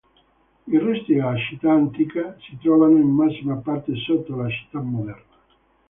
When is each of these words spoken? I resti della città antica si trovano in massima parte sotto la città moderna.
I 0.65 0.79
resti 0.79 1.13
della 1.13 1.35
città 1.37 1.73
antica 1.73 2.35
si 2.39 2.57
trovano 2.59 2.97
in 2.97 3.07
massima 3.07 3.57
parte 3.57 3.93
sotto 3.97 4.35
la 4.35 4.49
città 4.49 4.79
moderna. 4.81 5.23